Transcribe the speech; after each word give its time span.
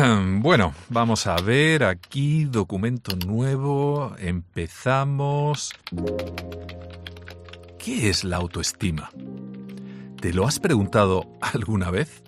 Bueno, 0.40 0.74
vamos 0.88 1.26
a 1.26 1.36
ver 1.36 1.84
aquí, 1.84 2.44
documento 2.44 3.16
nuevo, 3.26 4.14
empezamos. 4.18 5.72
¿Qué 7.78 8.08
es 8.08 8.24
la 8.24 8.36
autoestima? 8.36 9.10
¿Te 10.20 10.32
lo 10.32 10.46
has 10.46 10.58
preguntado 10.58 11.30
alguna 11.40 11.90
vez? 11.90 12.22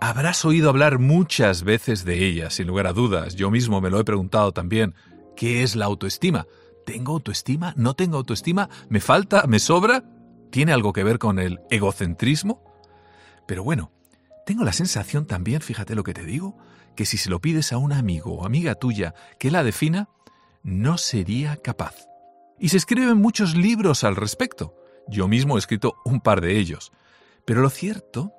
Habrás 0.00 0.44
oído 0.44 0.68
hablar 0.70 0.98
muchas 0.98 1.62
veces 1.62 2.04
de 2.04 2.26
ella, 2.26 2.50
sin 2.50 2.66
lugar 2.66 2.86
a 2.86 2.92
dudas. 2.92 3.34
Yo 3.36 3.50
mismo 3.50 3.80
me 3.80 3.90
lo 3.90 3.98
he 3.98 4.04
preguntado 4.04 4.52
también. 4.52 4.94
¿Qué 5.36 5.62
es 5.62 5.76
la 5.76 5.86
autoestima? 5.86 6.46
¿Tengo 6.84 7.12
autoestima? 7.12 7.74
¿No 7.76 7.94
tengo 7.94 8.18
autoestima? 8.18 8.68
¿Me 8.88 9.00
falta? 9.00 9.46
¿Me 9.46 9.58
sobra? 9.58 10.04
¿Tiene 10.50 10.72
algo 10.72 10.92
que 10.92 11.04
ver 11.04 11.18
con 11.18 11.38
el 11.38 11.60
egocentrismo? 11.70 12.62
Pero 13.46 13.64
bueno, 13.64 13.90
tengo 14.46 14.64
la 14.64 14.72
sensación 14.72 15.26
también, 15.26 15.60
fíjate 15.60 15.94
lo 15.94 16.04
que 16.04 16.14
te 16.14 16.24
digo, 16.24 16.56
que 16.94 17.06
si 17.06 17.16
se 17.16 17.30
lo 17.30 17.40
pides 17.40 17.72
a 17.72 17.78
un 17.78 17.92
amigo 17.92 18.34
o 18.34 18.46
amiga 18.46 18.74
tuya 18.74 19.14
que 19.38 19.50
la 19.50 19.64
defina, 19.64 20.08
no 20.62 20.98
sería 20.98 21.56
capaz. 21.56 22.06
Y 22.58 22.68
se 22.68 22.76
escriben 22.76 23.18
muchos 23.18 23.56
libros 23.56 24.04
al 24.04 24.16
respecto. 24.16 24.74
Yo 25.08 25.28
mismo 25.28 25.56
he 25.56 25.58
escrito 25.58 25.96
un 26.04 26.20
par 26.20 26.40
de 26.40 26.58
ellos. 26.58 26.92
Pero 27.44 27.60
lo 27.60 27.70
cierto 27.70 28.32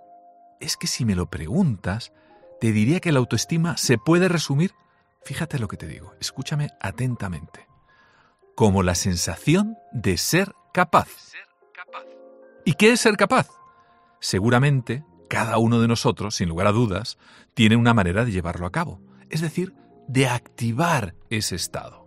es 0.59 0.77
que 0.77 0.87
si 0.87 1.05
me 1.05 1.15
lo 1.15 1.29
preguntas, 1.29 2.11
te 2.59 2.71
diría 2.71 2.99
que 2.99 3.11
la 3.11 3.19
autoestima 3.19 3.77
se 3.77 3.97
puede 3.97 4.29
resumir, 4.29 4.71
fíjate 5.23 5.59
lo 5.59 5.67
que 5.67 5.77
te 5.77 5.87
digo, 5.87 6.13
escúchame 6.19 6.69
atentamente, 6.79 7.67
como 8.55 8.81
la 8.81 8.95
sensación 8.95 9.77
de 9.91 10.17
ser 10.17 10.53
capaz. 10.73 11.09
¿Y 12.63 12.73
qué 12.73 12.93
es 12.93 13.01
ser 13.01 13.17
capaz? 13.17 13.49
Seguramente 14.19 15.03
cada 15.29 15.57
uno 15.57 15.79
de 15.79 15.87
nosotros, 15.87 16.35
sin 16.35 16.49
lugar 16.49 16.68
a 16.68 16.71
dudas, 16.71 17.18
tiene 17.54 17.76
una 17.76 17.93
manera 17.93 18.26
de 18.26 18.31
llevarlo 18.31 18.65
a 18.65 18.71
cabo, 18.71 19.01
es 19.29 19.41
decir, 19.41 19.73
de 20.07 20.27
activar 20.27 21.15
ese 21.29 21.55
estado. 21.55 22.05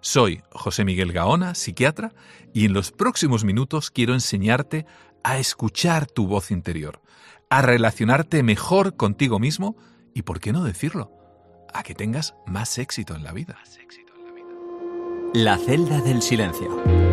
Soy 0.00 0.42
José 0.50 0.84
Miguel 0.84 1.12
Gaona, 1.12 1.54
psiquiatra, 1.54 2.12
y 2.52 2.64
en 2.64 2.72
los 2.72 2.92
próximos 2.92 3.44
minutos 3.44 3.90
quiero 3.90 4.14
enseñarte 4.14 4.86
a 5.24 5.38
escuchar 5.38 6.06
tu 6.06 6.26
voz 6.26 6.50
interior, 6.50 7.02
a 7.50 7.62
relacionarte 7.62 8.42
mejor 8.42 8.96
contigo 8.96 9.38
mismo 9.38 9.76
y, 10.14 10.22
por 10.22 10.40
qué 10.40 10.52
no 10.52 10.64
decirlo, 10.64 11.12
a 11.74 11.82
que 11.82 11.94
tengas 11.94 12.34
más 12.46 12.78
éxito 12.78 13.14
en 13.14 13.24
la 13.24 13.32
vida. 13.32 13.58
La 15.34 15.58
celda 15.58 16.00
del 16.00 16.22
silencio. 16.22 17.07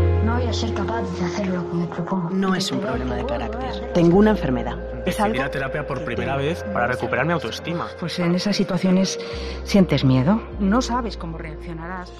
No 0.45 0.51
voy 0.51 0.57
a 0.57 0.61
ser 0.61 0.73
capaz 0.75 1.01
de 1.01 1.25
hacer 1.25 1.47
lo 1.47 1.71
que 1.71 1.75
me 1.75 1.87
propongo. 1.87 2.29
No 2.29 2.53
es 2.53 2.71
un 2.71 2.79
problema 2.79 3.15
de 3.15 3.25
carácter. 3.25 3.91
Tengo 3.95 4.19
una 4.19 4.29
enfermedad. 4.29 4.77
¿Es 5.03 5.19
algo? 5.19 5.41
a 5.41 5.49
terapia 5.49 5.87
por 5.87 6.05
primera 6.05 6.37
vez 6.37 6.63
para 6.71 6.85
recuperar 6.85 7.25
mi 7.25 7.33
autoestima. 7.33 7.87
Pues 7.99 8.19
en 8.19 8.35
esas 8.35 8.55
situaciones 8.55 9.19
sientes 9.63 10.05
miedo. 10.05 10.39
No 10.59 10.83
sabes 10.83 11.17
cómo 11.17 11.39
reaccionarás. 11.39 12.13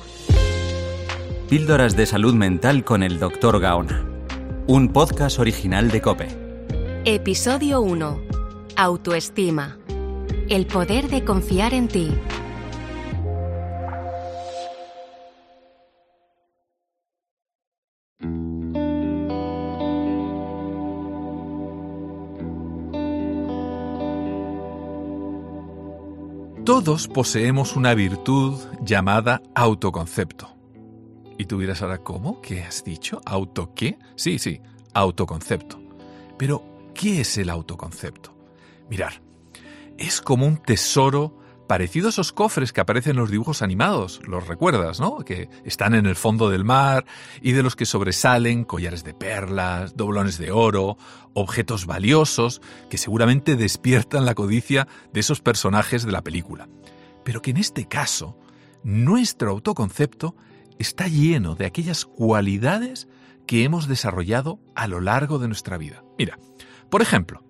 Píldoras 1.49 1.95
de 1.95 2.07
salud 2.07 2.33
mental 2.33 2.83
con 2.83 3.03
el 3.03 3.19
Dr. 3.19 3.59
Gaona. 3.59 4.03
Un 4.65 4.91
podcast 4.91 5.37
original 5.37 5.91
de 5.91 6.01
Cope. 6.01 6.27
Episodio 7.05 7.81
1. 7.81 8.21
Autoestima. 8.75 9.77
El 10.49 10.65
poder 10.65 11.09
de 11.09 11.23
confiar 11.23 11.75
en 11.75 11.87
ti. 11.87 12.11
Todos 26.65 27.07
poseemos 27.07 27.75
una 27.75 27.93
virtud 27.93 28.59
llamada 28.81 29.39
autoconcepto. 29.53 30.49
Y 31.37 31.45
tú 31.45 31.59
dirás 31.59 31.83
ahora, 31.83 31.99
¿cómo? 31.99 32.41
¿Qué 32.41 32.63
has 32.63 32.83
dicho? 32.83 33.21
¿Auto 33.23 33.75
qué? 33.75 33.99
Sí, 34.15 34.39
sí, 34.39 34.61
autoconcepto. 34.95 35.79
Pero, 36.39 36.63
¿qué 36.95 37.21
es 37.21 37.37
el 37.37 37.51
autoconcepto? 37.51 38.35
Mirar, 38.89 39.21
es 39.99 40.21
como 40.21 40.47
un 40.47 40.57
tesoro 40.57 41.37
parecido 41.67 42.07
a 42.07 42.09
esos 42.09 42.31
cofres 42.31 42.73
que 42.73 42.81
aparecen 42.81 43.11
en 43.11 43.17
los 43.17 43.31
dibujos 43.31 43.61
animados, 43.61 44.21
los 44.27 44.47
recuerdas, 44.47 44.99
¿no? 44.99 45.19
Que 45.19 45.49
están 45.63 45.95
en 45.95 46.05
el 46.05 46.15
fondo 46.15 46.49
del 46.49 46.63
mar 46.63 47.05
y 47.41 47.53
de 47.53 47.63
los 47.63 47.75
que 47.75 47.85
sobresalen 47.85 48.63
collares 48.63 49.03
de 49.03 49.13
perlas, 49.13 49.95
doblones 49.95 50.37
de 50.37 50.51
oro, 50.51 50.97
objetos 51.33 51.85
valiosos 51.85 52.61
que 52.89 52.97
seguramente 52.97 53.55
despiertan 53.55 54.25
la 54.25 54.35
codicia 54.35 54.87
de 55.13 55.19
esos 55.19 55.41
personajes 55.41 56.05
de 56.05 56.11
la 56.11 56.23
película. 56.23 56.69
Pero 57.23 57.41
que 57.41 57.51
en 57.51 57.57
este 57.57 57.87
caso, 57.87 58.37
nuestro 58.83 59.51
autoconcepto 59.51 60.35
está 60.77 61.07
lleno 61.07 61.55
de 61.55 61.65
aquellas 61.65 62.05
cualidades 62.05 63.07
que 63.47 63.63
hemos 63.63 63.87
desarrollado 63.87 64.59
a 64.75 64.87
lo 64.87 65.01
largo 65.01 65.39
de 65.39 65.47
nuestra 65.47 65.77
vida. 65.77 66.03
Mira, 66.17 66.39
por 66.89 67.01
ejemplo, 67.01 67.43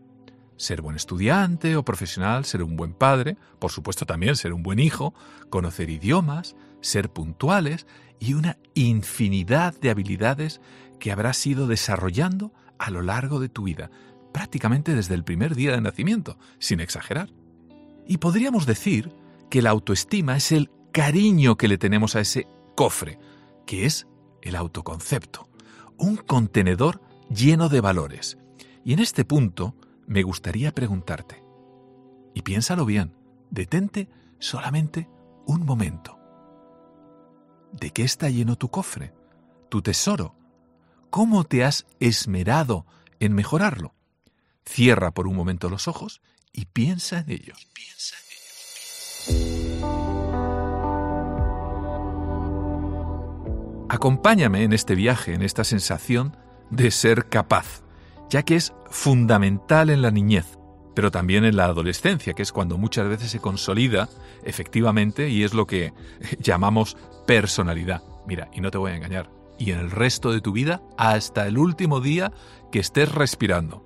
ser 0.57 0.81
buen 0.81 0.95
estudiante 0.95 1.75
o 1.75 1.83
profesional, 1.83 2.45
ser 2.45 2.63
un 2.63 2.75
buen 2.75 2.93
padre, 2.93 3.37
por 3.59 3.71
supuesto 3.71 4.05
también 4.05 4.35
ser 4.35 4.53
un 4.53 4.63
buen 4.63 4.79
hijo, 4.79 5.13
conocer 5.49 5.89
idiomas, 5.89 6.55
ser 6.81 7.09
puntuales 7.09 7.87
y 8.19 8.33
una 8.33 8.57
infinidad 8.73 9.77
de 9.79 9.89
habilidades 9.89 10.61
que 10.99 11.11
habrás 11.11 11.45
ido 11.45 11.67
desarrollando 11.67 12.53
a 12.77 12.89
lo 12.89 13.01
largo 13.01 13.39
de 13.39 13.49
tu 13.49 13.63
vida, 13.63 13.89
prácticamente 14.33 14.95
desde 14.95 15.15
el 15.15 15.23
primer 15.23 15.55
día 15.55 15.71
de 15.71 15.81
nacimiento, 15.81 16.37
sin 16.59 16.79
exagerar. 16.79 17.29
Y 18.07 18.17
podríamos 18.17 18.65
decir 18.65 19.11
que 19.49 19.61
la 19.61 19.71
autoestima 19.71 20.37
es 20.37 20.51
el 20.51 20.71
cariño 20.91 21.57
que 21.57 21.67
le 21.67 21.77
tenemos 21.77 22.15
a 22.15 22.21
ese 22.21 22.47
cofre, 22.75 23.19
que 23.65 23.85
es 23.85 24.07
el 24.41 24.55
autoconcepto, 24.55 25.49
un 25.97 26.17
contenedor 26.17 27.01
lleno 27.29 27.69
de 27.69 27.81
valores. 27.81 28.37
Y 28.83 28.93
en 28.93 28.99
este 28.99 29.25
punto 29.25 29.75
me 30.07 30.23
gustaría 30.23 30.71
preguntarte, 30.71 31.43
y 32.33 32.41
piénsalo 32.41 32.85
bien, 32.85 33.15
detente 33.49 34.09
solamente 34.39 35.09
un 35.45 35.65
momento. 35.65 36.19
¿De 37.71 37.91
qué 37.91 38.03
está 38.03 38.29
lleno 38.29 38.57
tu 38.57 38.69
cofre, 38.69 39.13
tu 39.69 39.81
tesoro? 39.81 40.35
¿Cómo 41.09 41.43
te 41.43 41.63
has 41.63 41.85
esmerado 41.99 42.85
en 43.19 43.33
mejorarlo? 43.33 43.93
Cierra 44.65 45.11
por 45.11 45.27
un 45.27 45.35
momento 45.35 45.69
los 45.69 45.87
ojos 45.87 46.21
y 46.51 46.65
piensa 46.65 47.19
en 47.19 47.31
ello. 47.31 47.53
Acompáñame 53.87 54.63
en 54.63 54.73
este 54.73 54.95
viaje, 54.95 55.33
en 55.33 55.41
esta 55.41 55.63
sensación 55.63 56.35
de 56.69 56.91
ser 56.91 57.29
capaz, 57.29 57.84
ya 58.29 58.43
que 58.43 58.55
es 58.55 58.73
fundamental 58.89 59.89
en 59.89 60.01
la 60.01 60.11
niñez, 60.11 60.57
pero 60.95 61.11
también 61.11 61.45
en 61.45 61.55
la 61.55 61.65
adolescencia, 61.65 62.33
que 62.33 62.41
es 62.41 62.51
cuando 62.51 62.77
muchas 62.77 63.07
veces 63.07 63.31
se 63.31 63.39
consolida 63.39 64.09
efectivamente 64.43 65.29
y 65.29 65.43
es 65.43 65.53
lo 65.53 65.67
que 65.67 65.93
llamamos 66.39 66.97
personalidad. 67.27 68.03
Mira, 68.27 68.49
y 68.53 68.61
no 68.61 68.71
te 68.71 68.77
voy 68.77 68.91
a 68.91 68.95
engañar, 68.95 69.29
y 69.59 69.71
en 69.71 69.79
el 69.79 69.91
resto 69.91 70.31
de 70.31 70.41
tu 70.41 70.51
vida 70.51 70.81
hasta 70.97 71.47
el 71.47 71.57
último 71.57 72.01
día 72.01 72.31
que 72.71 72.79
estés 72.79 73.13
respirando. 73.13 73.83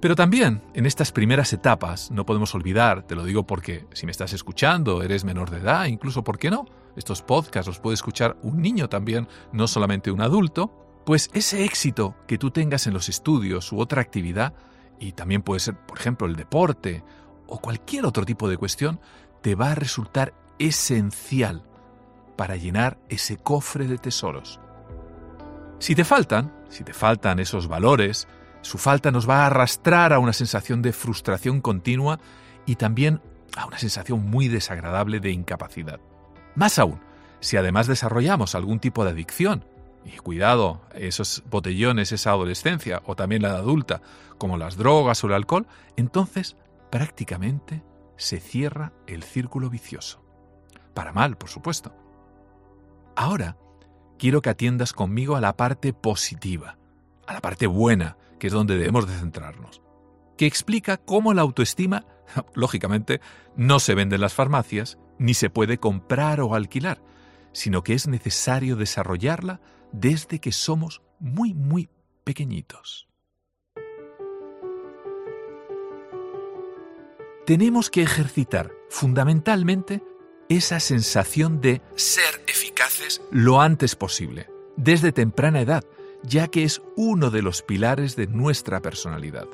Pero 0.00 0.14
también 0.14 0.62
en 0.74 0.86
estas 0.86 1.10
primeras 1.10 1.52
etapas 1.52 2.10
no 2.10 2.26
podemos 2.26 2.54
olvidar, 2.54 3.02
te 3.06 3.16
lo 3.16 3.24
digo 3.24 3.46
porque 3.46 3.86
si 3.92 4.06
me 4.06 4.12
estás 4.12 4.32
escuchando, 4.32 5.02
eres 5.02 5.24
menor 5.24 5.50
de 5.50 5.58
edad, 5.58 5.86
incluso, 5.86 6.22
¿por 6.22 6.38
qué 6.38 6.50
no? 6.50 6.66
Estos 6.96 7.22
podcasts 7.22 7.66
los 7.66 7.80
puede 7.80 7.94
escuchar 7.94 8.36
un 8.42 8.60
niño 8.60 8.88
también, 8.88 9.26
no 9.52 9.66
solamente 9.66 10.10
un 10.10 10.20
adulto, 10.20 10.85
pues 11.06 11.30
ese 11.34 11.64
éxito 11.64 12.16
que 12.26 12.36
tú 12.36 12.50
tengas 12.50 12.88
en 12.88 12.92
los 12.92 13.08
estudios 13.08 13.70
u 13.70 13.78
otra 13.78 14.02
actividad, 14.02 14.54
y 14.98 15.12
también 15.12 15.40
puede 15.40 15.60
ser, 15.60 15.76
por 15.76 15.96
ejemplo, 15.98 16.26
el 16.26 16.34
deporte 16.34 17.04
o 17.46 17.60
cualquier 17.60 18.04
otro 18.06 18.24
tipo 18.24 18.48
de 18.48 18.56
cuestión, 18.56 18.98
te 19.40 19.54
va 19.54 19.70
a 19.70 19.74
resultar 19.76 20.34
esencial 20.58 21.62
para 22.34 22.56
llenar 22.56 22.98
ese 23.08 23.36
cofre 23.36 23.86
de 23.86 23.98
tesoros. 23.98 24.58
Si 25.78 25.94
te 25.94 26.04
faltan, 26.04 26.52
si 26.68 26.82
te 26.82 26.92
faltan 26.92 27.38
esos 27.38 27.68
valores, 27.68 28.26
su 28.62 28.76
falta 28.76 29.12
nos 29.12 29.30
va 29.30 29.44
a 29.44 29.46
arrastrar 29.46 30.12
a 30.12 30.18
una 30.18 30.32
sensación 30.32 30.82
de 30.82 30.92
frustración 30.92 31.60
continua 31.60 32.18
y 32.66 32.74
también 32.74 33.22
a 33.56 33.66
una 33.66 33.78
sensación 33.78 34.28
muy 34.28 34.48
desagradable 34.48 35.20
de 35.20 35.30
incapacidad. 35.30 36.00
Más 36.56 36.80
aún, 36.80 36.98
si 37.38 37.56
además 37.56 37.86
desarrollamos 37.86 38.56
algún 38.56 38.80
tipo 38.80 39.04
de 39.04 39.10
adicción, 39.10 39.64
y 40.06 40.16
cuidado, 40.18 40.80
esos 40.94 41.42
botellones, 41.50 42.12
esa 42.12 42.30
adolescencia 42.30 43.02
o 43.06 43.16
también 43.16 43.42
la 43.42 43.50
adulta, 43.50 44.02
como 44.38 44.56
las 44.56 44.76
drogas 44.76 45.22
o 45.22 45.26
el 45.26 45.32
alcohol, 45.32 45.66
entonces 45.96 46.56
prácticamente 46.90 47.82
se 48.16 48.40
cierra 48.40 48.92
el 49.06 49.22
círculo 49.22 49.68
vicioso. 49.68 50.22
Para 50.94 51.12
mal, 51.12 51.36
por 51.36 51.50
supuesto. 51.50 51.94
Ahora, 53.16 53.56
quiero 54.18 54.42
que 54.42 54.50
atiendas 54.50 54.92
conmigo 54.92 55.36
a 55.36 55.40
la 55.40 55.56
parte 55.56 55.92
positiva, 55.92 56.78
a 57.26 57.34
la 57.34 57.40
parte 57.40 57.66
buena, 57.66 58.16
que 58.38 58.46
es 58.46 58.52
donde 58.52 58.76
debemos 58.76 59.06
de 59.06 59.14
centrarnos, 59.14 59.82
que 60.36 60.46
explica 60.46 60.96
cómo 60.96 61.34
la 61.34 61.42
autoestima 61.42 62.04
lógicamente, 62.54 63.20
no 63.56 63.78
se 63.80 63.94
vende 63.94 64.16
en 64.16 64.20
las 64.20 64.34
farmacias, 64.34 64.98
ni 65.18 65.34
se 65.34 65.50
puede 65.50 65.78
comprar 65.78 66.40
o 66.40 66.54
alquilar, 66.54 67.00
sino 67.52 67.82
que 67.82 67.94
es 67.94 68.06
necesario 68.06 68.76
desarrollarla 68.76 69.60
desde 70.00 70.40
que 70.40 70.52
somos 70.52 71.02
muy, 71.18 71.54
muy 71.54 71.88
pequeñitos. 72.24 73.08
Tenemos 77.46 77.90
que 77.90 78.02
ejercitar 78.02 78.72
fundamentalmente 78.90 80.02
esa 80.48 80.80
sensación 80.80 81.60
de 81.60 81.80
ser 81.94 82.42
eficaces 82.46 83.22
lo 83.30 83.60
antes 83.60 83.94
posible, 83.94 84.50
desde 84.76 85.12
temprana 85.12 85.60
edad, 85.60 85.84
ya 86.22 86.48
que 86.48 86.64
es 86.64 86.82
uno 86.96 87.30
de 87.30 87.42
los 87.42 87.62
pilares 87.62 88.16
de 88.16 88.26
nuestra 88.26 88.82
personalidad. 88.82 89.48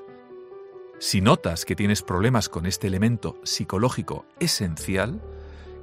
Si 0.99 1.21
notas 1.21 1.65
que 1.65 1.77
tienes 1.77 2.03
problemas 2.03 2.49
con 2.49 2.67
este 2.67 2.87
elemento 2.87 3.39
psicológico 3.43 4.25
esencial, 4.41 5.21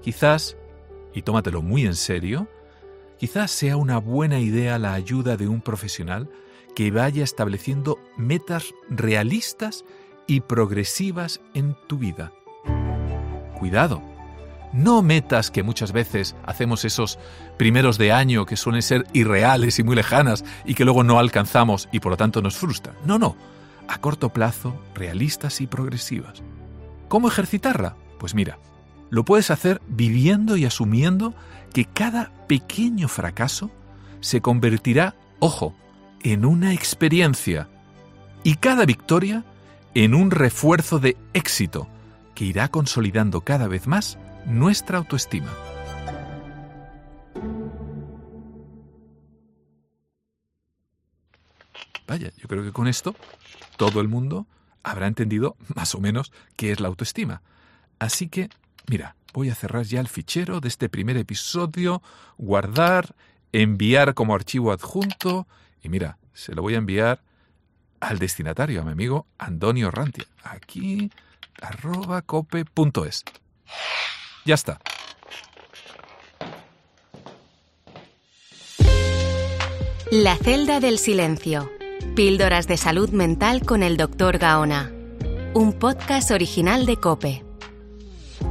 quizás, 0.01 0.57
y 1.13 1.21
tómatelo 1.21 1.61
muy 1.61 1.85
en 1.85 1.95
serio, 1.95 2.47
quizás 3.19 3.51
sea 3.51 3.77
una 3.77 3.97
buena 3.99 4.39
idea 4.39 4.79
la 4.79 4.93
ayuda 4.93 5.37
de 5.37 5.47
un 5.47 5.61
profesional 5.61 6.29
que 6.75 6.89
vaya 6.89 7.23
estableciendo 7.23 7.99
metas 8.17 8.73
realistas 8.89 9.83
y 10.25 10.41
progresivas 10.41 11.41
en 11.53 11.75
tu 11.87 11.97
vida. 11.97 12.31
Cuidado, 13.59 14.01
no 14.71 15.01
metas 15.01 15.51
que 15.51 15.63
muchas 15.63 15.91
veces 15.91 16.35
hacemos 16.45 16.85
esos 16.85 17.19
primeros 17.57 17.97
de 17.97 18.13
año 18.13 18.45
que 18.45 18.55
suelen 18.55 18.81
ser 18.81 19.05
irreales 19.11 19.79
y 19.79 19.83
muy 19.83 19.95
lejanas 19.95 20.45
y 20.63 20.73
que 20.75 20.85
luego 20.85 21.03
no 21.03 21.19
alcanzamos 21.19 21.89
y 21.91 21.99
por 21.99 22.11
lo 22.11 22.17
tanto 22.17 22.41
nos 22.41 22.55
frustran. 22.55 22.95
No, 23.03 23.19
no, 23.19 23.35
a 23.87 23.99
corto 23.99 24.29
plazo, 24.29 24.79
realistas 24.95 25.59
y 25.59 25.67
progresivas. 25.67 26.41
¿Cómo 27.09 27.27
ejercitarla? 27.27 27.97
Pues 28.19 28.35
mira, 28.35 28.59
lo 29.09 29.25
puedes 29.25 29.51
hacer 29.51 29.81
viviendo 29.87 30.57
y 30.57 30.65
asumiendo 30.65 31.33
que 31.73 31.85
cada 31.85 32.31
pequeño 32.47 33.07
fracaso 33.07 33.71
se 34.21 34.41
convertirá, 34.41 35.15
ojo, 35.39 35.75
en 36.21 36.45
una 36.45 36.73
experiencia 36.73 37.69
y 38.43 38.55
cada 38.55 38.85
victoria 38.85 39.43
en 39.93 40.13
un 40.13 40.31
refuerzo 40.31 40.99
de 40.99 41.17
éxito 41.33 41.87
que 42.35 42.45
irá 42.45 42.67
consolidando 42.69 43.41
cada 43.41 43.67
vez 43.67 43.87
más 43.87 44.17
nuestra 44.45 44.97
autoestima. 44.97 45.51
Vaya, 52.07 52.31
yo 52.37 52.47
creo 52.47 52.63
que 52.63 52.71
con 52.71 52.87
esto 52.87 53.15
todo 53.77 54.01
el 54.01 54.07
mundo 54.07 54.47
habrá 54.83 55.07
entendido 55.07 55.55
más 55.75 55.93
o 55.93 55.99
menos 55.99 56.31
qué 56.55 56.71
es 56.71 56.79
la 56.79 56.87
autoestima. 56.87 57.41
Así 57.99 58.29
que, 58.29 58.49
mira, 58.89 59.15
voy 59.33 59.49
a 59.49 59.55
cerrar 59.55 59.85
ya 59.85 59.99
el 59.99 60.07
fichero 60.07 60.59
de 60.59 60.67
este 60.67 60.89
primer 60.89 61.15
episodio, 61.15 62.01
guardar, 62.37 63.15
enviar 63.51 64.13
como 64.15 64.35
archivo 64.35 64.71
adjunto 64.71 65.47
y 65.81 65.89
mira, 65.89 66.17
se 66.33 66.53
lo 66.55 66.61
voy 66.61 66.73
a 66.73 66.77
enviar 66.77 67.21
al 67.99 68.17
destinatario, 68.17 68.81
a 68.81 68.83
mi 68.83 68.91
amigo 68.91 69.27
Antonio 69.37 69.91
Rantia. 69.91 70.25
Aquí, 70.43 71.11
arroba 71.61 72.21
cope.es. 72.21 73.23
Ya 74.45 74.55
está. 74.55 74.79
La 80.11 80.35
celda 80.37 80.79
del 80.79 80.97
silencio. 80.97 81.71
Píldoras 82.15 82.67
de 82.67 82.77
salud 82.77 83.09
mental 83.11 83.63
con 83.63 83.83
el 83.83 83.95
Dr. 83.95 84.39
Gaona. 84.39 84.91
Un 85.53 85.73
podcast 85.73 86.31
original 86.31 86.85
de 86.85 86.97
Cope. 86.97 87.48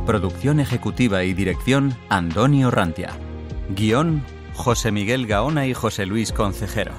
Producción 0.07 0.61
ejecutiva 0.61 1.25
y 1.25 1.35
dirección 1.35 1.97
Antonio 2.09 2.71
Rantia. 2.71 3.11
Guión 3.71 4.23
José 4.55 4.91
Miguel 4.91 5.27
Gaona 5.27 5.67
y 5.67 5.75
José 5.75 6.07
Luis 6.07 6.33
Concejero. 6.33 6.93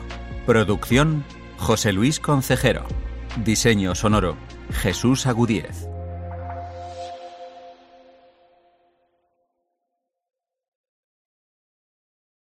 Producción 0.45 1.23
José 1.57 1.91
Luis 1.91 2.19
Concejero. 2.19 2.85
Diseño 3.43 3.95
sonoro 3.95 4.37
Jesús 4.71 5.25
Agudíez. 5.25 5.88